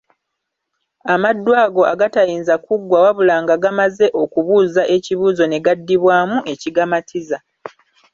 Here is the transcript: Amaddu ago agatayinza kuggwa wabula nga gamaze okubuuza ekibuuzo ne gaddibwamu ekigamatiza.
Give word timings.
Amaddu 1.13 1.51
ago 1.63 1.81
agatayinza 1.93 2.55
kuggwa 2.65 2.97
wabula 3.05 3.35
nga 3.43 3.55
gamaze 3.63 4.07
okubuuza 4.21 4.83
ekibuuzo 4.95 5.43
ne 5.47 5.59
gaddibwamu 5.65 6.37
ekigamatiza. 6.53 7.37